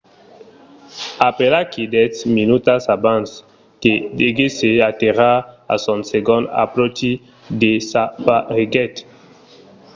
[1.27, 3.29] aperaquí dètz minutas abans
[3.81, 5.37] que deguèsse aterrar
[5.73, 7.11] a son segond apròchi
[7.61, 8.95] desapareguèt